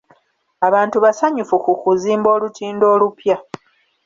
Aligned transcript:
Abantu 0.67 0.97
basanyufu 1.05 1.55
ku 1.63 1.71
kuzimba 1.81 2.27
olutindo 2.35 2.85
olupya. 2.93 3.37